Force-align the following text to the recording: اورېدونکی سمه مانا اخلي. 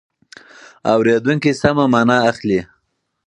اورېدونکی 0.93 1.51
سمه 1.61 1.85
مانا 1.93 2.17
اخلي. 2.31 2.59